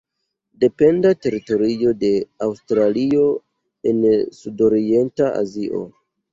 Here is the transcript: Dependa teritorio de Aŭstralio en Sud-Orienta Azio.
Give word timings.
Dependa 0.61 1.11
teritorio 1.25 1.93
de 2.05 2.09
Aŭstralio 2.47 3.29
en 3.93 4.03
Sud-Orienta 4.41 5.33
Azio. 5.47 5.87